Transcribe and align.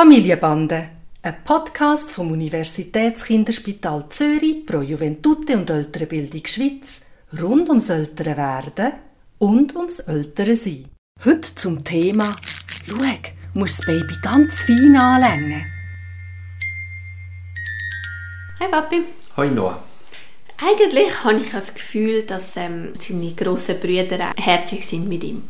Familienbande, 0.00 0.88
ein 1.20 1.44
Podcast 1.44 2.10
vom 2.12 2.32
Universitätskinderspital 2.32 4.06
Zürich 4.08 4.64
pro 4.64 4.80
Juventute 4.80 5.58
und 5.58 5.68
ältere 5.68 6.06
Bildung 6.06 6.40
Schweiz 6.46 7.02
rund 7.38 7.68
ums 7.68 7.90
ältere 7.90 8.34
Werden 8.34 8.92
und 9.36 9.76
ums 9.76 9.98
ältere 9.98 10.56
Sein. 10.56 10.86
Heute 11.22 11.54
zum 11.54 11.84
Thema 11.84 12.34
«Schau, 12.88 13.04
musst 13.52 13.80
das 13.80 13.84
Baby 13.84 14.14
ganz 14.22 14.62
fein 14.62 14.96
anlängen». 14.96 15.66
Hi 18.58 18.68
Papi. 18.70 19.02
Hoi 19.36 19.50
Noah. 19.50 19.84
Eigentlich 20.62 21.24
habe 21.24 21.40
ich 21.40 21.50
das 21.50 21.74
Gefühl, 21.74 22.22
dass 22.22 22.56
ähm, 22.56 22.94
seine 22.98 23.34
grossen 23.34 23.78
Brüder 23.78 24.30
auch 24.30 24.42
herzig 24.42 24.86
sind 24.86 25.10
mit 25.10 25.24
ihm. 25.24 25.42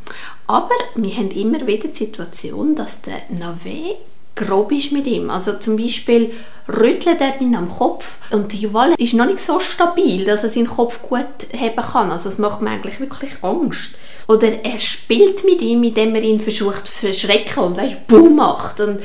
Aber 0.49 0.75
wir 0.97 1.17
haben 1.17 1.31
immer 1.31 1.65
wieder 1.69 1.87
die 1.87 1.97
Situation, 1.97 2.75
dass 2.75 3.03
der 3.03 3.23
Nave 3.29 3.97
grob 4.41 4.73
ist 4.73 4.93
mit 4.93 5.07
ihm. 5.07 5.31
Also 5.31 5.55
zum 5.55 5.77
Beispiel 5.77 6.33
rüttelt 6.69 7.21
er 7.21 7.41
ihn 7.41 7.55
am 7.55 7.69
Kopf 7.69 8.17
und 8.31 8.53
der 8.53 8.59
Juval 8.59 8.95
ist 8.97 9.15
noch 9.15 9.27
nicht 9.27 9.41
so 9.41 9.61
stabil, 9.61 10.25
dass 10.25 10.43
er 10.43 10.51
seinen 10.51 10.69
Kopf 10.69 11.03
gut 11.03 11.27
heben 11.53 11.77
kann. 11.77 12.11
Also 12.11 12.29
das 12.29 12.39
macht 12.39 12.63
mir 12.63 12.71
eigentlich 12.71 13.01
wirklich 13.01 13.33
Angst. 13.43 13.97
Oder 14.29 14.65
er 14.65 14.79
spielt 14.79 15.45
mit 15.45 15.61
ihm, 15.61 15.83
indem 15.83 16.15
er 16.15 16.23
ihn 16.23 16.41
versucht 16.41 16.87
zu 16.87 16.93
verschrecken 16.93 17.63
und 17.63 17.77
weißt, 17.77 18.07
Boom 18.07 18.37
macht. 18.37 18.81
Und 18.81 19.01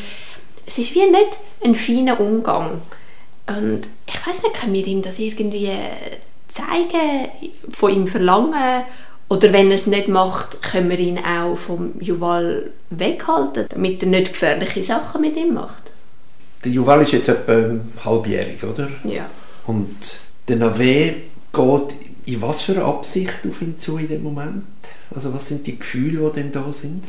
es 0.66 0.77
ist 0.77 0.93
wie 0.95 1.05
nicht 1.05 1.38
ein 1.63 1.76
feiner 1.76 2.20
Umgang. 2.20 2.81
Und 3.48 3.81
ich 4.07 4.27
weiß 4.27 4.43
nicht, 4.43 4.55
können 4.59 4.73
wir 4.73 4.85
ihm 4.85 5.02
das 5.02 5.20
irgendwie 5.20 5.71
zeigen, 6.48 7.29
von 7.70 7.93
ihm 7.93 8.07
verlangen? 8.07 8.84
Oder 9.27 9.53
wenn 9.53 9.70
er 9.70 9.75
es 9.75 9.88
nicht 9.88 10.07
macht, 10.07 10.61
können 10.61 10.89
wir 10.89 10.99
ihn 10.99 11.17
auch 11.17 11.55
vom 11.55 11.99
Juval 11.99 12.71
weghalten, 12.91 13.65
damit 13.70 14.03
er 14.03 14.09
nicht 14.09 14.34
gefährliche 14.34 14.84
Sachen 14.84 15.21
mit 15.21 15.35
ihm 15.35 15.53
macht? 15.55 15.91
Der 16.63 16.71
Juval 16.71 17.01
ist 17.01 17.13
jetzt 17.13 17.29
etwa 17.29 17.79
halbjährig, 18.03 18.63
oder? 18.63 18.89
Ja. 19.03 19.26
Und 19.65 20.20
der 20.48 20.57
Nave 20.57 21.15
geht 21.53 21.96
in 22.26 22.41
was 22.41 22.62
für 22.62 22.73
eine 22.73 22.85
Absicht 22.85 23.40
auf 23.48 23.62
ihn 23.62 23.79
zu 23.79 23.98
in 23.98 24.07
dem 24.07 24.23
Moment? 24.23 24.63
Also 25.13 25.34
was 25.34 25.48
sind 25.48 25.68
die 25.68 25.77
Gefühle, 25.77 26.29
die 26.29 26.41
denn 26.41 26.51
da 26.51 26.73
sind? 26.73 27.04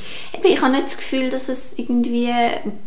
Ich 0.45 0.61
habe 0.61 0.73
nicht 0.73 0.87
das 0.87 0.97
Gefühl, 0.99 1.31
dass 1.31 1.49
es 1.49 1.73
irgendwie 1.77 2.31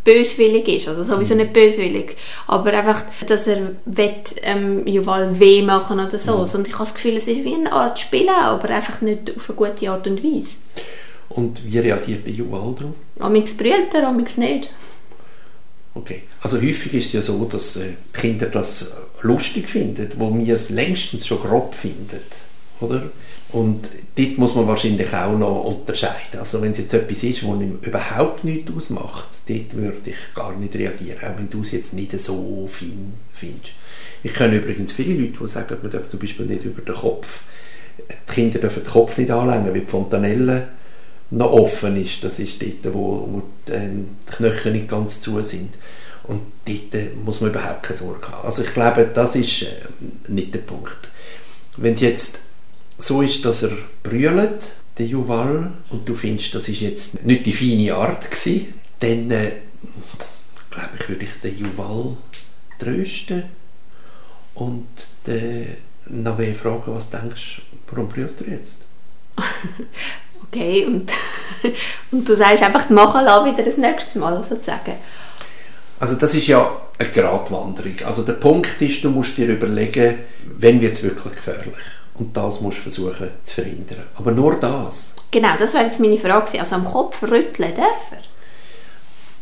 böswillig 0.03 0.67
ist, 0.67 0.87
also 0.87 1.03
sowieso 1.03 1.33
nicht 1.33 1.51
böswillig, 1.51 2.15
aber 2.47 2.73
einfach, 2.73 3.03
dass 3.25 3.47
er 3.47 3.71
will, 3.85 4.13
ähm, 4.43 4.85
Juval 4.85 5.39
weh 5.39 5.63
machen 5.63 5.99
oder 5.99 6.17
so, 6.17 6.37
mhm. 6.37 6.45
sondern 6.45 6.69
ich 6.69 6.75
habe 6.75 6.85
das 6.85 6.93
Gefühl, 6.93 7.17
es 7.17 7.27
ist 7.27 7.43
wie 7.43 7.55
eine 7.55 7.71
Art 7.71 7.99
Spielen, 7.99 8.29
aber 8.29 8.69
einfach 8.69 9.01
nicht 9.01 9.35
auf 9.35 9.49
eine 9.49 9.57
gute 9.57 9.89
Art 9.89 10.05
und 10.07 10.23
Weise. 10.23 10.57
Und 11.29 11.65
wie 11.65 11.79
reagiert 11.79 12.25
der 12.25 12.33
Juval 12.33 12.75
darauf? 12.75 12.93
Amix 13.19 13.55
brüllt 13.55 13.93
er, 13.93 14.07
amix 14.07 14.37
nicht. 14.37 14.69
Okay, 15.95 16.23
also 16.41 16.57
häufig 16.57 16.93
ist 16.93 17.07
es 17.07 17.13
ja 17.13 17.21
so, 17.21 17.43
dass 17.45 17.75
äh, 17.77 17.93
Kinder 18.13 18.45
das 18.45 18.93
lustig 19.21 19.69
finden, 19.69 20.11
wo 20.17 20.35
wir 20.37 20.55
es 20.55 20.69
längstens 20.69 21.27
schon 21.27 21.39
grob 21.39 21.75
finden, 21.75 22.19
oder? 22.79 23.03
Und 23.51 23.89
dort 24.15 24.37
muss 24.37 24.53
man 24.53 24.67
wahrscheinlich 24.67 25.11
auch 25.11 25.37
noch 25.37 25.63
unterscheiden. 25.63 26.39
Also 26.39 26.61
wenn 26.61 26.71
es 26.71 26.77
jetzt 26.77 26.93
etwas 26.93 27.23
ist, 27.23 27.43
was 27.43 27.61
ihm 27.61 27.79
überhaupt 27.81 28.43
nichts 28.43 28.71
ausmacht, 28.71 29.27
dort 29.47 29.75
würde 29.75 30.11
ich 30.11 30.35
gar 30.35 30.55
nicht 30.55 30.75
reagieren, 30.75 31.17
auch 31.23 31.37
wenn 31.37 31.49
du 31.49 31.63
es 31.63 31.71
jetzt 31.71 31.93
nicht 31.93 32.19
so 32.21 32.67
fein 32.67 33.13
findest. 33.33 33.73
Ich 34.21 34.33
kenne 34.33 34.57
übrigens 34.57 34.91
viele 34.91 35.19
Leute, 35.19 35.39
die 35.41 35.47
sagen, 35.47 35.77
man 35.81 35.91
darf 35.91 36.09
zum 36.09 36.19
Beispiel 36.19 36.45
nicht 36.45 36.63
über 36.63 36.81
den 36.81 36.95
Kopf, 36.95 37.43
die 37.97 38.33
Kinder 38.33 38.59
dürfen 38.59 38.83
den 38.83 38.91
Kopf 38.91 39.17
nicht 39.17 39.31
anlängen, 39.31 39.73
weil 39.73 39.81
die 39.81 39.85
Fontanelle 39.85 40.67
noch 41.31 41.51
offen 41.51 42.03
ist. 42.03 42.23
Das 42.23 42.39
ist 42.39 42.61
dort, 42.61 42.93
wo, 42.93 43.27
wo 43.31 43.43
ähm, 43.71 44.09
die 44.27 44.35
Knöchel 44.35 44.73
nicht 44.73 44.89
ganz 44.89 45.21
zu 45.21 45.41
sind. 45.41 45.73
Und 46.29 46.43
dort 46.65 47.15
muss 47.25 47.41
man 47.41 47.49
überhaupt 47.49 47.81
keine 47.81 47.97
Sorge 47.97 48.27
haben. 48.29 48.45
Also 48.45 48.61
ich 48.61 48.71
glaube, 48.71 49.09
das 49.11 49.35
ist 49.35 49.63
äh, 49.63 49.81
nicht 50.27 50.53
der 50.53 50.59
Punkt. 50.59 51.09
Wenn 51.75 51.93
es 51.93 52.01
jetzt 52.01 52.41
so 52.99 53.23
ist, 53.23 53.43
dass 53.45 53.63
er 53.63 53.71
brüllt, 54.03 54.67
der 54.99 55.07
Juval, 55.07 55.71
und 55.89 56.07
du 56.07 56.13
findest, 56.13 56.53
das 56.53 56.69
ist 56.69 56.81
jetzt 56.81 57.25
nicht 57.25 57.47
die 57.47 57.53
feine 57.53 57.95
Art 57.95 58.29
gewesen, 58.29 58.75
dann 58.99 59.31
äh, 59.31 59.53
glaube 60.69 60.89
ich, 60.99 61.09
würde 61.09 61.23
ich 61.23 61.41
den 61.41 61.57
Juval 61.57 62.17
trösten 62.77 63.45
und 64.53 64.87
den 65.25 65.77
Nave 66.09 66.53
fragen, 66.53 66.93
was 66.95 67.09
denkst 67.09 67.63
du, 67.71 67.77
warum 67.95 68.07
brüllt 68.07 68.39
er 68.41 68.53
jetzt? 68.53 68.73
okay, 70.43 70.85
und, 70.85 71.11
und 72.11 72.29
du 72.29 72.35
sagst 72.35 72.61
einfach, 72.61 72.87
machen 72.91 73.25
lassen 73.25 73.51
wieder 73.51 73.63
das 73.63 73.77
nächste 73.77 74.19
Mal, 74.19 74.45
sozusagen. 74.47 74.93
Also 75.99 76.15
das 76.15 76.33
ist 76.33 76.47
ja 76.47 76.71
eine 76.97 77.09
Gratwanderung. 77.09 77.95
Also 78.05 78.23
der 78.23 78.33
Punkt 78.33 78.81
ist, 78.81 79.03
du 79.03 79.09
musst 79.09 79.37
dir 79.37 79.47
überlegen, 79.47 80.19
wenn 80.57 80.79
wird 80.81 80.93
es 80.93 81.03
wirklich 81.03 81.35
gefährlich. 81.35 81.73
Und 82.15 82.35
das 82.35 82.59
musst 82.61 82.79
du 82.79 82.81
versuchen 82.83 83.29
zu 83.43 83.55
verhindern. 83.55 84.03
Aber 84.15 84.31
nur 84.31 84.55
das. 84.59 85.15
Genau, 85.31 85.55
das 85.57 85.73
wäre 85.73 85.85
jetzt 85.85 85.99
meine 85.99 86.17
Frage. 86.17 86.59
Also 86.59 86.75
am 86.75 86.85
Kopf 86.85 87.21
rütteln 87.23 87.73
darf 87.75 88.11
er? 88.11 88.21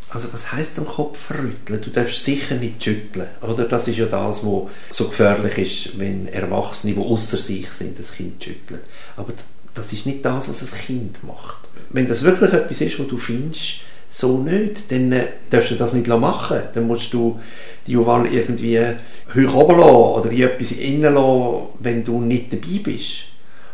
Also 0.10 0.32
was 0.32 0.52
heißt 0.52 0.78
am 0.80 0.86
Kopf 0.86 1.32
rütteln? 1.32 1.82
Du 1.82 1.90
darfst 1.90 2.24
sicher 2.24 2.56
nicht 2.56 2.84
schütteln. 2.84 3.28
Oder? 3.42 3.66
Das 3.66 3.88
ist 3.88 3.98
ja 3.98 4.06
das, 4.06 4.46
was 4.46 4.64
so 4.92 5.08
gefährlich 5.08 5.58
ist, 5.58 6.00
wenn 6.00 6.28
Erwachsene, 6.28 6.94
die 6.94 7.00
außer 7.00 7.38
sich 7.38 7.72
sind, 7.72 8.00
das 8.00 8.14
Kind 8.14 8.44
schütteln. 8.44 8.82
Aber 9.16 9.34
das 9.74 9.94
ist 9.94 10.06
nicht 10.06 10.24
das, 10.24 10.50
was 10.50 10.74
ein 10.74 10.80
Kind 10.80 11.24
macht. 11.24 11.70
Wenn 11.90 12.08
das 12.08 12.24
wirklich 12.24 12.54
etwas 12.54 12.82
ist, 12.82 13.00
was 13.00 13.08
du 13.08 13.18
findest, 13.18 13.82
so 14.10 14.40
nicht, 14.40 14.92
dann 14.92 15.12
äh, 15.12 15.28
darfst 15.50 15.72
du 15.72 15.76
das 15.76 15.94
nicht 15.94 16.08
machen. 16.08 16.62
Dann 16.74 16.88
musst 16.88 17.14
du 17.14 17.40
die 17.86 17.94
Juwel 17.94 18.34
irgendwie 18.34 18.80
hoch 18.80 19.54
oben 19.54 19.80
lassen 19.80 20.20
oder 20.20 20.32
in 20.32 20.44
etwas 20.44 20.72
innen 20.72 21.14
lassen, 21.14 21.68
wenn 21.80 22.04
du 22.04 22.22
nicht 22.22 22.52
dabei 22.54 22.80
bist. 22.84 23.26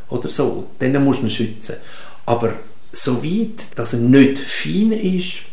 Oder 0.09 0.29
so. 0.29 0.67
Dann 0.79 1.03
musst 1.03 1.21
du 1.21 1.25
ihn 1.25 1.29
schützen. 1.29 1.75
Aber 2.25 2.53
so 2.91 3.23
weit, 3.23 3.63
dass 3.75 3.94
er 3.94 3.99
nicht 3.99 4.39
fein 4.39 4.91
ist, 4.91 5.45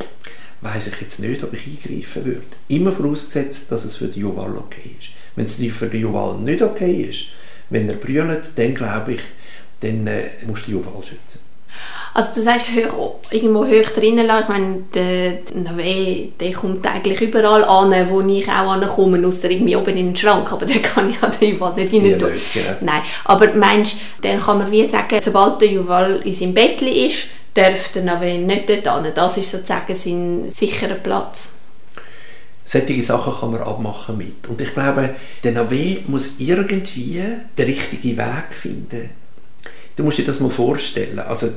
weiß 0.61 0.89
ich 0.89 1.01
jetzt 1.01 1.21
nicht, 1.21 1.43
ob 1.43 1.55
ich 1.55 1.67
eingreifen 1.67 2.25
würde. 2.25 2.43
Immer 2.69 2.93
vorausgesetzt, 2.93 3.73
dass 3.73 3.85
es 3.85 3.97
für 3.97 4.09
die 4.09 4.21
Juwel 4.21 4.59
okay 4.59 4.95
ist. 4.99 5.11
Wenn 5.37 5.47
es 5.47 5.55
für 5.55 5.87
die 5.87 5.99
Juwel 5.99 6.39
nicht 6.39 6.63
okay 6.63 7.03
ist, 7.09 7.27
wenn 7.71 7.89
er 7.89 7.95
brüllt, 7.95 8.45
dann 8.57 8.75
glaube 8.75 9.15
ich, 9.15 9.21
dann 9.81 10.07
äh, 10.07 10.31
musst 10.47 10.67
du 10.67 10.67
die 10.67 10.73
Juwel 10.73 11.03
schützen. 11.03 11.50
Also 12.13 12.31
du 12.35 12.41
sagst, 12.41 12.67
hoch, 12.69 13.17
irgendwo 13.31 13.65
hoch 13.65 13.91
drinnen 13.95 14.27
lassen. 14.27 14.43
Ich 14.43 14.49
meine, 14.49 14.77
der, 14.95 15.31
der, 15.55 16.29
der 16.41 16.53
kommt 16.53 16.87
eigentlich 16.87 17.21
überall 17.21 17.65
an, 17.65 18.11
wo 18.11 18.21
ich 18.21 18.49
auch 18.49 18.73
ankomme, 18.73 19.27
außer 19.27 19.51
irgendwie 19.51 19.77
oben 19.77 19.97
in 19.97 20.07
den 20.07 20.17
Schrank. 20.17 20.53
Aber 20.53 20.67
da 20.67 20.75
kann 20.79 21.11
ich 21.11 21.21
ja 21.21 21.29
den 21.29 21.53
Juval 21.53 21.75
nicht 21.75 21.93
rein 21.93 22.19
tun. 22.19 22.31
Genau. 22.53 22.69
Nein, 22.81 23.03
aber 23.25 23.55
meinst 23.55 23.99
dann 24.23 24.41
kann 24.41 24.59
man 24.59 24.71
wie 24.71 24.85
sagen, 24.87 25.21
sobald 25.23 25.61
der 25.61 25.69
Juval 25.69 26.21
in 26.25 26.33
seinem 26.33 26.55
Bett 26.55 26.83
ist, 26.83 27.29
darf 27.55 27.93
der 27.93 28.03
Nave 28.03 28.39
nicht 28.39 28.69
dort 28.69 29.05
hin. 29.05 29.13
Das 29.15 29.37
ist 29.37 29.51
sozusagen 29.51 29.95
sein 29.95 30.51
sicherer 30.51 30.95
Platz. 30.95 31.51
Solche 32.65 33.03
Sachen 33.03 33.35
kann 33.35 33.51
man 33.51 33.63
abmachen 33.63 34.17
mit. 34.17 34.47
Und 34.49 34.61
ich 34.61 34.73
glaube, 34.73 35.17
der 35.43 35.53
Nave 35.53 35.99
muss 36.07 36.31
irgendwie 36.39 37.13
den 37.59 37.67
richtigen 37.67 38.17
Weg 38.17 38.53
finden. 38.53 39.11
Du 39.97 40.05
musst 40.05 40.19
dir 40.19 40.25
das 40.25 40.39
mal 40.39 40.51
vorstellen. 40.51 41.19
Also 41.19 41.49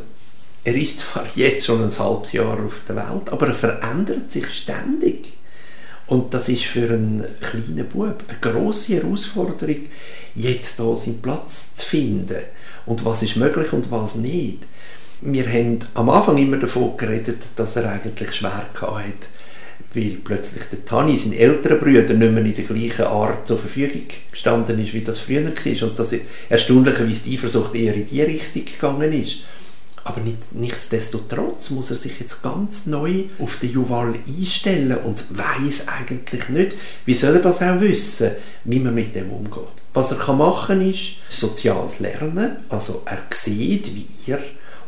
er 0.64 0.76
ist 0.76 1.00
zwar 1.00 1.26
jetzt 1.36 1.66
schon 1.66 1.84
ein 1.84 1.98
halbes 1.98 2.32
Jahr 2.32 2.64
auf 2.64 2.82
der 2.88 2.96
Welt, 2.96 3.30
aber 3.32 3.48
er 3.48 3.54
verändert 3.54 4.32
sich 4.32 4.48
ständig. 4.54 5.34
Und 6.08 6.34
das 6.34 6.50
ist 6.50 6.66
für 6.66 6.90
einen 6.90 7.24
kleinen 7.40 7.88
Bub 7.88 8.24
eine 8.28 8.40
grosse 8.42 8.96
Herausforderung, 8.96 9.88
jetzt 10.36 10.76
hier 10.78 10.98
seinen 10.98 11.22
Platz 11.22 11.76
zu 11.78 11.86
finden. 11.86 12.44
Und 12.86 13.06
was 13.06 13.24
ist 13.24 13.38
möglich 13.38 13.72
und 13.72 13.90
was 13.90 14.16
nicht. 14.16 14.60
Wir 15.22 15.48
haben 15.48 15.80
am 15.94 16.10
Anfang 16.10 16.38
immer 16.38 16.58
davon 16.58 16.98
geredet, 16.98 17.38
dass 17.56 17.78
er 17.78 17.90
eigentlich 17.90 18.36
schwer 18.36 18.58
hatte, 18.58 18.86
weil 19.94 20.18
plötzlich 20.24 20.64
der 20.70 20.84
Tani, 20.84 21.18
sein 21.18 21.32
älterer 21.32 21.76
Bruder, 21.76 22.02
nicht 22.02 22.32
mehr 22.32 22.44
in 22.44 22.56
der 22.56 22.66
gleichen 22.66 23.06
Art 23.06 23.48
zur 23.48 23.58
Verfügung 23.58 24.04
gestanden 24.30 24.84
ist, 24.84 24.94
wie 24.94 25.02
das 25.02 25.20
früher 25.20 25.46
war. 25.46 25.88
Und 25.88 25.98
dass 26.00 26.14
erstaunlicherweise 26.50 27.24
die 27.24 27.36
Eifersucht 27.36 27.74
eher 27.76 27.94
in 27.94 28.10
die 28.10 28.22
Richtung 28.22 28.66
gegangen 28.66 29.14
ist. 29.14 29.44
Aber 30.06 30.20
nicht, 30.20 30.54
nichtsdestotrotz 30.54 31.70
muss 31.70 31.92
er 31.92 31.98
sich 31.98 32.20
jetzt 32.20 32.44
ganz 32.44 32.86
neu 32.88 33.26
auf 33.40 33.58
den 33.60 33.72
Juval 33.72 34.16
einstellen 34.28 34.98
und 34.98 35.24
weiß 35.30 35.88
eigentlich 35.88 36.50
nicht, 36.50 36.76
wie 37.06 37.16
soll 37.16 37.36
er 37.36 37.42
das 37.42 37.62
auch 37.62 37.80
wissen, 37.80 38.32
wie 38.66 38.80
man 38.80 38.96
mit 38.96 39.16
dem 39.16 39.32
umgeht. 39.32 39.64
Was 39.94 40.12
er 40.12 40.18
kann 40.18 40.40
machen 40.40 40.82
ist 40.90 41.16
soziales 41.30 42.00
Lernen, 42.00 42.58
also 42.68 43.04
er 43.06 43.20
sieht, 43.34 43.96
wie 43.96 44.08
ihr 44.28 44.40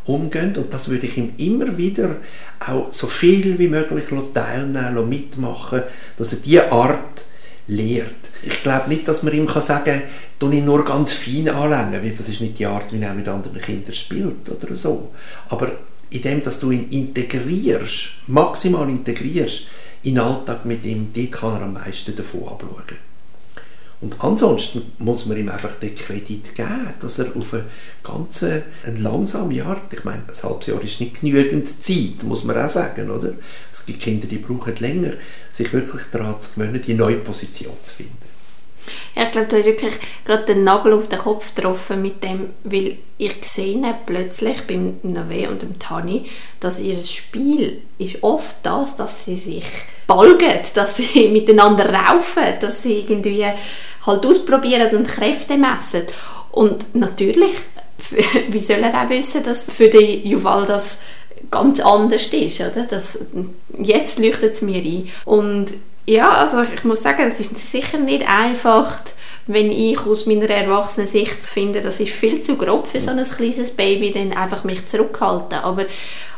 umgeht 0.05 0.57
und 0.57 0.73
das 0.73 0.89
würde 0.89 1.07
ich 1.07 1.17
ihm 1.17 1.33
immer 1.37 1.77
wieder 1.77 2.17
auch 2.59 2.93
so 2.93 3.07
viel 3.07 3.57
wie 3.57 3.67
möglich 3.67 4.05
teilnehmen, 4.33 5.07
mitmachen, 5.07 5.83
dass 6.17 6.33
er 6.33 6.39
diese 6.39 6.71
Art 6.71 7.23
lehrt. 7.67 8.09
Ich 8.43 8.61
glaube 8.61 8.89
nicht, 8.89 9.07
dass 9.07 9.23
man 9.23 9.33
ihm 9.33 9.47
sagen 9.47 9.85
kann, 9.85 10.01
ich 10.39 10.63
nur 10.63 10.83
ganz 10.83 11.13
fein 11.13 11.49
anlängen, 11.49 12.03
weil 12.03 12.15
das 12.15 12.29
ist 12.29 12.41
nicht 12.41 12.59
die 12.59 12.65
Art, 12.65 12.91
wie 12.91 13.01
er 13.01 13.13
mit 13.13 13.27
anderen 13.27 13.59
Kindern 13.59 13.93
spielt 13.93 14.49
oder 14.49 14.75
so. 14.75 15.11
Aber 15.49 15.71
in 16.09 16.21
dem, 16.21 16.43
dass 16.43 16.59
du 16.59 16.71
ihn 16.71 16.89
integrierst, 16.89 18.09
maximal 18.27 18.89
integrierst, 18.89 19.67
in 20.03 20.15
den 20.15 20.23
Alltag 20.23 20.65
mit 20.65 20.85
ihm, 20.85 21.11
dort 21.13 21.31
kann 21.31 21.55
er 21.55 21.61
am 21.63 21.73
meisten 21.73 22.15
davon 22.15 22.47
abschauen. 22.47 23.05
Und 24.01 24.15
ansonsten 24.19 24.91
muss 24.99 25.25
man 25.25 25.37
ihm 25.37 25.49
einfach 25.49 25.73
den 25.79 25.95
Kredit 25.95 26.53
geben, 26.53 26.93
dass 26.99 27.17
er 27.17 27.35
auf 27.35 27.53
eine 27.53 27.63
ganz 28.03 28.43
eine 28.43 28.65
langsame 28.99 29.63
Art, 29.65 29.91
ich 29.91 30.03
meine, 30.03 30.21
ein 30.27 30.43
halbes 30.43 30.67
Jahr 30.67 30.83
ist 30.83 30.99
nicht 30.99 31.21
genügend 31.21 31.67
Zeit, 31.67 32.23
muss 32.23 32.43
man 32.43 32.57
auch 32.57 32.69
sagen, 32.69 33.09
oder? 33.09 33.33
Es 33.73 33.85
gibt 33.85 34.01
Kinder, 34.01 34.27
die 34.27 34.37
brauchen 34.37 34.75
länger, 34.77 35.13
sich 35.53 35.71
wirklich 35.71 36.03
daran 36.11 36.41
zu 36.41 36.51
gewöhnen, 36.53 36.81
die 36.85 36.93
neue 36.93 37.17
Position 37.17 37.73
zu 37.83 37.93
finden. 37.93 38.34
Ich 39.15 39.31
glaube, 39.31 39.47
du 39.47 39.57
hast 39.57 39.65
wirklich 39.65 39.93
gerade 40.25 40.45
den 40.45 40.63
Nagel 40.63 40.93
auf 40.93 41.07
den 41.07 41.19
Kopf 41.19 41.53
getroffen 41.55 42.01
mit 42.01 42.23
dem, 42.23 42.51
weil 42.63 42.97
ich 43.17 43.35
sehe 43.43 43.81
plötzlich 44.05 44.61
beim 44.67 44.97
Nave 45.03 45.49
und 45.49 45.61
dem 45.61 45.79
Tani, 45.79 46.25
dass 46.59 46.79
ihr 46.79 47.03
Spiel 47.03 47.81
ist 47.97 48.21
oft 48.23 48.57
das, 48.63 48.95
dass 48.95 49.25
sie 49.25 49.37
sich 49.37 49.65
balgen, 50.07 50.59
dass 50.73 50.97
sie 50.97 51.27
miteinander 51.31 51.93
raufen, 51.93 52.43
dass 52.59 52.83
sie 52.83 53.05
irgendwie 53.07 53.45
halt 54.05 54.25
ausprobieren 54.25 54.95
und 54.95 55.07
Kräfte 55.07 55.57
messen. 55.57 56.03
Und 56.51 56.95
natürlich, 56.95 57.55
wie 58.49 58.59
soll 58.59 58.77
er 58.77 59.05
auch 59.05 59.09
wissen, 59.09 59.43
dass 59.43 59.63
für 59.63 59.89
den 59.89 60.25
Juval 60.25 60.65
das 60.65 60.99
ganz 61.51 61.79
anders 61.79 62.27
ist, 62.27 62.59
oder? 62.61 62.85
Das, 62.89 63.19
jetzt 63.77 64.19
leuchtet 64.19 64.55
es 64.55 64.61
mir 64.61 64.81
ein. 64.81 65.09
Und 65.25 65.73
ja, 66.05 66.31
also 66.31 66.61
ich 66.61 66.83
muss 66.83 67.01
sagen, 67.01 67.23
es 67.23 67.39
ist 67.39 67.57
sicher 67.59 67.97
nicht 67.97 68.27
einfach, 68.29 68.99
wenn 69.47 69.71
ich 69.71 69.99
aus 69.99 70.25
meiner 70.25 70.49
erwachsenen 70.49 71.07
Sicht 71.07 71.43
finde, 71.43 71.81
das 71.81 71.99
ist 71.99 72.13
viel 72.13 72.41
zu 72.41 72.57
grob 72.57 72.87
für 72.87 73.01
so 73.01 73.11
ein 73.11 73.23
kleines 73.23 73.71
Baby, 73.71 74.11
dann 74.11 74.33
einfach 74.33 74.63
mich 74.63 74.87
zurückhalten. 74.87 75.59
Aber 75.59 75.85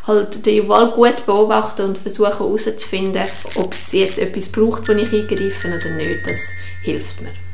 halt 0.06 0.46
den 0.46 0.58
Juval 0.58 0.92
gut 0.92 1.26
beobachten 1.26 1.84
und 1.84 1.98
versuchen 1.98 2.38
herauszufinden, 2.38 3.24
ob 3.56 3.74
es 3.74 3.92
jetzt 3.92 4.20
etwas 4.20 4.50
braucht, 4.50 4.88
wo 4.88 4.94
ich 4.94 5.12
eingreife 5.12 5.68
oder 5.68 5.90
nicht, 5.92 6.28
das 6.28 6.40
hilft 6.84 7.22
mir. 7.22 7.47